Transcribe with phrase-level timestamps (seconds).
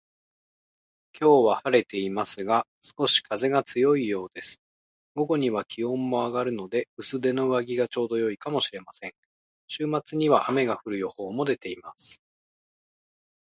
[1.13, 4.59] 今日は晴れていますが、少し風が強いようです。
[5.13, 9.11] 午後には気温も上がるので、薄手の上着がちょうど良いかもしれません。
[9.67, 12.19] 週末には雨が降る予報も出ています